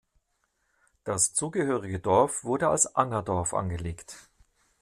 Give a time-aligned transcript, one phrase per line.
[1.03, 4.31] Das zugehörige Dorf wurde als Angerdorf angelegt.